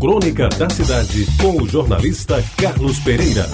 Crônica 0.00 0.48
da 0.48 0.70
Cidade, 0.70 1.26
com 1.38 1.62
o 1.62 1.68
jornalista 1.68 2.42
Carlos 2.56 2.98
Pereira. 3.00 3.44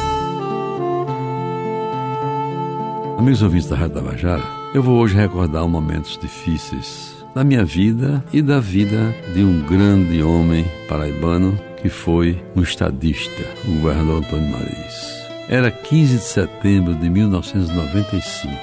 Amigos 3.18 3.42
ouvintes 3.42 3.68
da 3.68 3.74
Rádio 3.74 3.96
Tabajara, 3.96 4.44
eu 4.72 4.80
vou 4.80 4.96
hoje 5.00 5.16
recordar 5.16 5.66
momentos 5.66 6.16
difíceis 6.16 7.16
da 7.34 7.42
minha 7.42 7.64
vida 7.64 8.24
e 8.32 8.40
da 8.40 8.60
vida 8.60 9.12
de 9.34 9.42
um 9.42 9.60
grande 9.66 10.22
homem 10.22 10.64
paraibano 10.88 11.58
que 11.82 11.88
foi 11.88 12.40
um 12.54 12.62
estadista, 12.62 13.42
o 13.64 13.80
governador 13.80 14.18
Antônio 14.18 14.48
Maris. 14.48 15.26
Era 15.48 15.68
15 15.68 16.16
de 16.16 16.22
setembro 16.22 16.94
de 16.94 17.10
1995. 17.10 18.54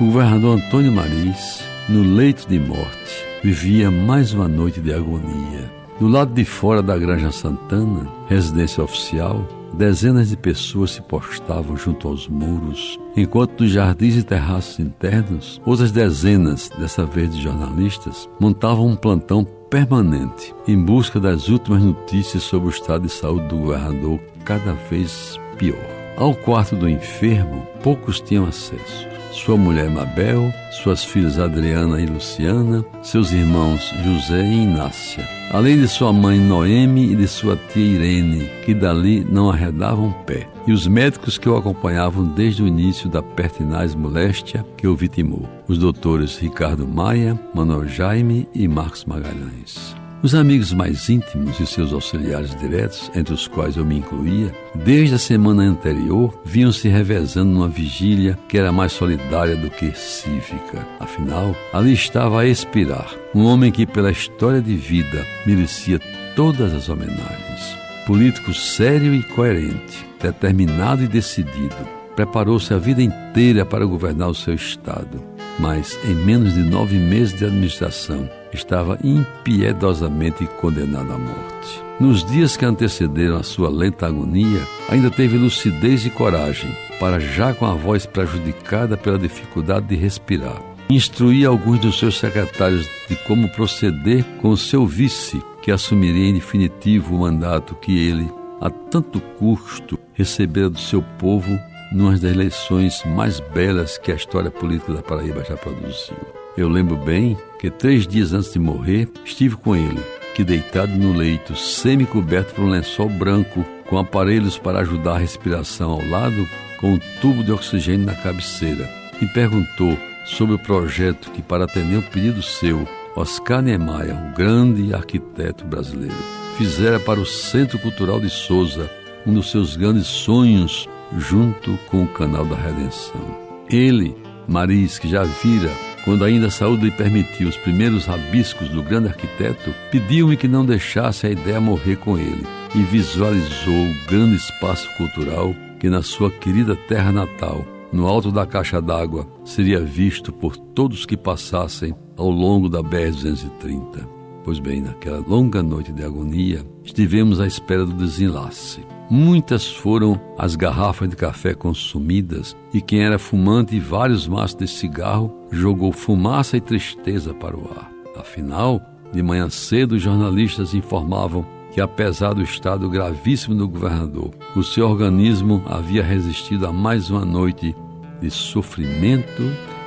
O 0.00 0.04
governador 0.04 0.56
Antônio 0.58 0.92
Maris, 0.92 1.64
no 1.88 2.00
leito 2.00 2.48
de 2.48 2.60
morte, 2.60 3.26
vivia 3.42 3.90
mais 3.90 4.32
uma 4.32 4.46
noite 4.46 4.80
de 4.80 4.94
agonia. 4.94 5.83
Do 5.98 6.08
lado 6.08 6.34
de 6.34 6.44
fora 6.44 6.82
da 6.82 6.98
Granja 6.98 7.30
Santana, 7.30 8.08
residência 8.26 8.82
oficial, 8.82 9.46
dezenas 9.72 10.28
de 10.28 10.36
pessoas 10.36 10.90
se 10.90 11.02
postavam 11.02 11.76
junto 11.76 12.08
aos 12.08 12.26
muros, 12.26 12.98
enquanto 13.16 13.62
nos 13.62 13.70
jardins 13.70 14.16
e 14.16 14.24
terraços 14.24 14.80
internos, 14.80 15.62
outras 15.64 15.92
dezenas, 15.92 16.68
dessa 16.76 17.06
vez 17.06 17.32
de 17.32 17.40
jornalistas, 17.40 18.28
montavam 18.40 18.88
um 18.88 18.96
plantão 18.96 19.44
permanente 19.70 20.52
em 20.66 20.76
busca 20.76 21.20
das 21.20 21.48
últimas 21.48 21.82
notícias 21.82 22.42
sobre 22.42 22.68
o 22.68 22.70
estado 22.70 23.06
de 23.06 23.12
saúde 23.12 23.46
do 23.46 23.58
governador, 23.58 24.18
cada 24.44 24.72
vez 24.90 25.38
pior. 25.58 25.78
Ao 26.16 26.34
quarto 26.34 26.74
do 26.74 26.88
enfermo, 26.88 27.66
poucos 27.82 28.20
tinham 28.20 28.46
acesso 28.46 29.13
sua 29.34 29.56
mulher 29.56 29.90
Mabel, 29.90 30.54
suas 30.70 31.04
filhas 31.04 31.38
Adriana 31.38 32.00
e 32.00 32.06
Luciana, 32.06 32.84
seus 33.02 33.32
irmãos 33.32 33.92
José 34.04 34.42
e 34.42 34.62
Inácia, 34.62 35.28
além 35.52 35.78
de 35.78 35.88
sua 35.88 36.12
mãe 36.12 36.38
Noemi 36.38 37.12
e 37.12 37.16
de 37.16 37.26
sua 37.26 37.56
tia 37.56 37.84
Irene, 37.84 38.48
que 38.64 38.72
dali 38.72 39.26
não 39.28 39.50
arredavam 39.50 40.12
pé, 40.24 40.48
e 40.66 40.72
os 40.72 40.86
médicos 40.86 41.36
que 41.36 41.48
o 41.48 41.56
acompanhavam 41.56 42.24
desde 42.24 42.62
o 42.62 42.66
início 42.66 43.08
da 43.08 43.22
pertinaz 43.22 43.94
moléstia 43.94 44.64
que 44.76 44.86
o 44.86 44.94
vitimou, 44.94 45.48
os 45.66 45.78
doutores 45.78 46.38
Ricardo 46.38 46.86
Maia, 46.86 47.38
Manuel 47.52 47.88
Jaime 47.88 48.48
e 48.54 48.68
Marcos 48.68 49.04
Magalhães. 49.04 50.03
Os 50.24 50.34
amigos 50.34 50.72
mais 50.72 51.10
íntimos 51.10 51.60
e 51.60 51.66
seus 51.66 51.92
auxiliares 51.92 52.58
diretos, 52.58 53.10
entre 53.14 53.34
os 53.34 53.46
quais 53.46 53.76
eu 53.76 53.84
me 53.84 53.98
incluía, 53.98 54.50
desde 54.74 55.16
a 55.16 55.18
semana 55.18 55.64
anterior, 55.64 56.40
vinham 56.46 56.72
se 56.72 56.88
revezando 56.88 57.52
numa 57.52 57.68
vigília 57.68 58.38
que 58.48 58.56
era 58.56 58.72
mais 58.72 58.92
solidária 58.92 59.54
do 59.54 59.68
que 59.68 59.92
cívica. 59.92 60.88
Afinal, 60.98 61.54
ali 61.74 61.92
estava 61.92 62.40
a 62.40 62.46
expirar 62.46 63.14
um 63.34 63.44
homem 63.44 63.70
que, 63.70 63.84
pela 63.84 64.10
história 64.10 64.62
de 64.62 64.74
vida, 64.74 65.26
merecia 65.44 66.00
todas 66.34 66.72
as 66.72 66.88
homenagens. 66.88 67.76
Político 68.06 68.54
sério 68.54 69.14
e 69.14 69.22
coerente, 69.22 70.06
determinado 70.22 71.04
e 71.04 71.06
decidido, 71.06 71.76
preparou-se 72.16 72.72
a 72.72 72.78
vida 72.78 73.02
inteira 73.02 73.66
para 73.66 73.84
governar 73.84 74.30
o 74.30 74.34
seu 74.34 74.54
Estado. 74.54 75.22
Mas, 75.58 75.98
em 76.02 76.14
menos 76.14 76.54
de 76.54 76.60
nove 76.60 76.96
meses 76.98 77.34
de 77.34 77.44
administração, 77.44 78.26
estava 78.54 78.98
impiedosamente 79.02 80.46
condenado 80.60 81.12
à 81.12 81.18
morte. 81.18 81.84
Nos 82.00 82.24
dias 82.24 82.56
que 82.56 82.64
antecederam 82.64 83.36
a 83.36 83.42
sua 83.42 83.68
lenta 83.68 84.06
agonia, 84.06 84.60
ainda 84.88 85.10
teve 85.10 85.36
lucidez 85.36 86.04
e 86.04 86.10
coragem 86.10 86.74
para, 86.98 87.20
já 87.20 87.52
com 87.54 87.66
a 87.66 87.74
voz 87.74 88.06
prejudicada 88.06 88.96
pela 88.96 89.18
dificuldade 89.18 89.86
de 89.86 89.96
respirar, 89.96 90.60
instruir 90.90 91.46
alguns 91.46 91.78
dos 91.78 91.98
seus 91.98 92.18
secretários 92.18 92.88
de 93.08 93.16
como 93.16 93.48
proceder 93.50 94.24
com 94.40 94.50
o 94.50 94.56
seu 94.56 94.86
vice, 94.86 95.42
que 95.62 95.70
assumiria 95.70 96.28
em 96.28 96.34
definitivo 96.34 97.14
o 97.14 97.20
mandato 97.20 97.74
que 97.76 98.08
ele, 98.08 98.28
a 98.60 98.68
tanto 98.68 99.20
custo, 99.20 99.98
recebera 100.14 100.68
do 100.68 100.78
seu 100.78 101.02
povo 101.18 101.58
numa 101.92 102.12
das 102.12 102.24
eleições 102.24 103.02
mais 103.04 103.40
belas 103.40 103.98
que 103.98 104.10
a 104.10 104.16
história 104.16 104.50
política 104.50 104.94
da 104.94 105.02
Paraíba 105.02 105.44
já 105.44 105.56
produziu. 105.56 106.33
Eu 106.56 106.68
lembro 106.68 106.96
bem 106.96 107.36
que 107.58 107.68
três 107.68 108.06
dias 108.06 108.32
antes 108.32 108.52
de 108.52 108.60
morrer, 108.60 109.08
estive 109.24 109.56
com 109.56 109.74
ele, 109.74 110.00
que 110.36 110.44
deitado 110.44 110.92
no 110.92 111.12
leito, 111.12 111.56
semi-coberto 111.56 112.54
por 112.54 112.64
um 112.64 112.70
lençol 112.70 113.08
branco, 113.08 113.64
com 113.88 113.98
aparelhos 113.98 114.56
para 114.56 114.80
ajudar 114.80 115.14
a 115.14 115.18
respiração 115.18 115.90
ao 115.90 116.06
lado, 116.08 116.46
com 116.80 116.94
um 116.94 117.00
tubo 117.20 117.42
de 117.42 117.50
oxigênio 117.50 118.06
na 118.06 118.14
cabeceira, 118.14 118.88
me 119.20 119.26
perguntou 119.26 119.98
sobre 120.24 120.54
o 120.54 120.58
projeto 120.58 121.30
que, 121.32 121.42
para 121.42 121.64
atender 121.64 121.98
um 121.98 122.02
pedido 122.02 122.40
seu, 122.40 122.86
Oscar 123.16 123.60
Niemeyer, 123.60 124.14
o 124.14 124.34
grande 124.36 124.94
arquiteto 124.94 125.64
brasileiro, 125.64 126.14
fizera 126.56 127.00
para 127.00 127.20
o 127.20 127.26
Centro 127.26 127.80
Cultural 127.80 128.20
de 128.20 128.30
Souza, 128.30 128.88
um 129.26 129.34
dos 129.34 129.50
seus 129.50 129.76
grandes 129.76 130.06
sonhos, 130.06 130.88
junto 131.18 131.76
com 131.90 132.04
o 132.04 132.08
Canal 132.08 132.44
da 132.44 132.56
Redenção. 132.56 133.38
Ele, 133.68 134.14
Maris, 134.46 134.98
que 134.98 135.08
já 135.08 135.24
vira 135.24 135.70
quando 136.04 136.22
ainda 136.22 136.48
a 136.48 136.50
saúde 136.50 136.84
lhe 136.84 136.90
permitiu 136.90 137.48
os 137.48 137.56
primeiros 137.56 138.04
rabiscos 138.04 138.68
do 138.68 138.82
grande 138.82 139.08
arquiteto, 139.08 139.74
pediu-me 139.90 140.36
que 140.36 140.46
não 140.46 140.64
deixasse 140.64 141.26
a 141.26 141.30
ideia 141.30 141.60
morrer 141.60 141.96
com 141.96 142.18
ele 142.18 142.46
e 142.74 142.82
visualizou 142.82 143.74
o 143.74 144.06
grande 144.06 144.36
espaço 144.36 144.88
cultural 144.96 145.54
que 145.80 145.88
na 145.88 146.02
sua 146.02 146.30
querida 146.30 146.76
terra 146.76 147.10
natal, 147.10 147.64
no 147.90 148.06
alto 148.06 148.30
da 148.30 148.44
caixa 148.44 148.82
d'água, 148.82 149.26
seria 149.44 149.80
visto 149.80 150.32
por 150.32 150.56
todos 150.56 151.06
que 151.06 151.16
passassem 151.16 151.94
ao 152.16 152.30
longo 152.30 152.68
da 152.68 152.82
BR-230. 152.82 154.06
Pois 154.44 154.58
bem, 154.58 154.82
naquela 154.82 155.24
longa 155.26 155.62
noite 155.62 155.90
de 155.90 156.04
agonia, 156.04 156.64
estivemos 156.84 157.40
à 157.40 157.46
espera 157.46 157.86
do 157.86 157.94
desenlace. 157.94 158.80
Muitas 159.10 159.66
foram 159.70 160.18
as 160.38 160.56
garrafas 160.56 161.08
de 161.08 161.16
café 161.16 161.54
consumidas, 161.54 162.56
e 162.72 162.80
quem 162.80 163.04
era 163.04 163.18
fumante 163.18 163.76
e 163.76 163.80
vários 163.80 164.26
maços 164.26 164.56
de 164.56 164.66
cigarro 164.66 165.46
jogou 165.50 165.92
fumaça 165.92 166.56
e 166.56 166.60
tristeza 166.60 167.34
para 167.34 167.56
o 167.56 167.68
ar. 167.70 167.90
Afinal, 168.16 168.80
de 169.12 169.22
manhã 169.22 169.50
cedo, 169.50 169.98
jornalistas 169.98 170.74
informavam 170.74 171.46
que, 171.70 171.80
apesar 171.80 172.32
do 172.32 172.42
estado 172.42 172.88
gravíssimo 172.88 173.54
do 173.54 173.68
governador, 173.68 174.30
o 174.56 174.62
seu 174.62 174.88
organismo 174.88 175.62
havia 175.66 176.02
resistido 176.02 176.66
a 176.66 176.72
mais 176.72 177.10
uma 177.10 177.24
noite 177.24 177.74
de 178.20 178.30
sofrimento 178.30 179.42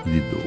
e 0.05 0.11
de 0.11 0.19
dor. 0.29 0.45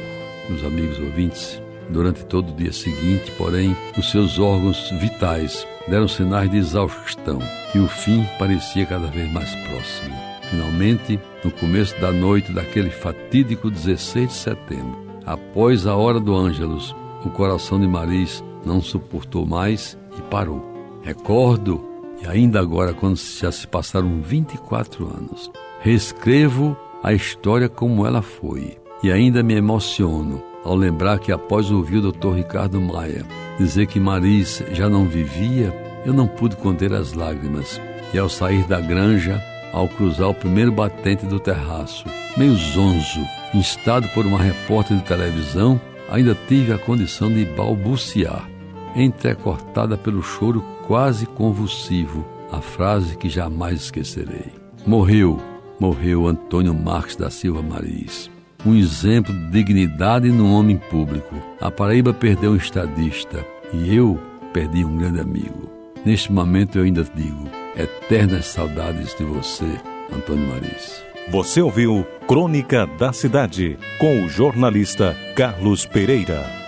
Meus 0.49 0.63
amigos 0.63 0.99
ouvintes, 0.99 1.61
durante 1.89 2.25
todo 2.25 2.51
o 2.51 2.55
dia 2.55 2.71
seguinte, 2.71 3.31
porém, 3.37 3.75
os 3.97 4.09
seus 4.09 4.39
órgãos 4.39 4.89
vitais 4.91 5.67
deram 5.87 6.07
sinais 6.07 6.49
de 6.49 6.57
exaustão 6.57 7.39
e 7.73 7.79
o 7.79 7.87
fim 7.87 8.25
parecia 8.37 8.85
cada 8.85 9.07
vez 9.07 9.31
mais 9.31 9.53
próximo. 9.67 10.15
Finalmente, 10.49 11.19
no 11.43 11.51
começo 11.51 11.99
da 12.01 12.11
noite 12.11 12.51
daquele 12.51 12.89
fatídico 12.89 13.71
16 13.71 14.27
de 14.27 14.33
setembro, 14.33 14.99
após 15.25 15.87
a 15.87 15.95
hora 15.95 16.19
do 16.19 16.35
Ângelus, 16.35 16.95
o 17.25 17.29
coração 17.29 17.79
de 17.79 17.87
Maris 17.87 18.43
não 18.65 18.81
suportou 18.81 19.45
mais 19.45 19.97
e 20.17 20.21
parou. 20.23 20.63
Recordo, 21.01 21.83
e 22.21 22.27
ainda 22.27 22.59
agora, 22.59 22.93
quando 22.93 23.17
já 23.17 23.51
se 23.51 23.65
passaram 23.65 24.21
24 24.21 25.05
anos, 25.05 25.51
reescrevo 25.79 26.77
a 27.03 27.13
história 27.13 27.67
como 27.67 28.05
ela 28.05 28.21
foi 28.21 28.77
e 29.01 29.11
ainda 29.11 29.41
me 29.41 29.55
emociono 29.55 30.50
ao 30.63 30.75
lembrar 30.75 31.19
que 31.19 31.31
após 31.31 31.71
ouvir 31.71 31.97
o 31.97 32.11
Dr. 32.11 32.33
Ricardo 32.35 32.79
Maia 32.79 33.25
dizer 33.57 33.87
que 33.87 33.99
Maris 33.99 34.63
já 34.71 34.89
não 34.89 35.05
vivia, 35.05 35.73
eu 36.05 36.13
não 36.13 36.27
pude 36.27 36.55
conter 36.55 36.93
as 36.93 37.13
lágrimas. 37.13 37.79
E 38.13 38.17
ao 38.17 38.29
sair 38.29 38.63
da 38.65 38.79
granja, 38.79 39.41
ao 39.71 39.87
cruzar 39.87 40.29
o 40.29 40.33
primeiro 40.33 40.71
batente 40.71 41.25
do 41.25 41.39
terraço, 41.39 42.05
meio 42.35 42.55
zonzo, 42.55 43.25
instado 43.53 44.07
por 44.09 44.25
uma 44.25 44.41
repórter 44.41 44.97
de 44.97 45.03
televisão, 45.03 45.79
ainda 46.09 46.37
tive 46.47 46.73
a 46.73 46.77
condição 46.77 47.31
de 47.31 47.45
balbuciar, 47.45 48.49
entrecortada 48.95 49.97
pelo 49.97 50.21
choro 50.21 50.61
quase 50.85 51.25
convulsivo, 51.25 52.25
a 52.51 52.59
frase 52.59 53.15
que 53.15 53.29
jamais 53.29 53.83
esquecerei. 53.83 54.51
Morreu, 54.85 55.39
morreu 55.79 56.27
Antônio 56.27 56.73
Marques 56.73 57.15
da 57.15 57.29
Silva 57.29 57.61
Maris 57.61 58.29
um 58.65 58.75
exemplo 58.75 59.33
de 59.33 59.49
dignidade 59.49 60.31
num 60.31 60.53
homem 60.53 60.77
público. 60.77 61.35
A 61.59 61.71
Paraíba 61.71 62.13
perdeu 62.13 62.51
um 62.51 62.55
estadista 62.55 63.45
e 63.73 63.95
eu 63.95 64.19
perdi 64.53 64.83
um 64.85 64.97
grande 64.97 65.19
amigo. 65.19 65.69
Neste 66.05 66.31
momento 66.31 66.77
eu 66.77 66.83
ainda 66.83 67.03
digo: 67.15 67.49
eternas 67.75 68.45
saudades 68.45 69.15
de 69.15 69.23
você, 69.23 69.79
Antônio 70.13 70.47
Maris. 70.47 71.03
Você 71.29 71.61
ouviu 71.61 72.05
Crônica 72.27 72.85
da 72.97 73.13
Cidade 73.13 73.77
com 73.99 74.25
o 74.25 74.29
jornalista 74.29 75.15
Carlos 75.35 75.85
Pereira. 75.85 76.60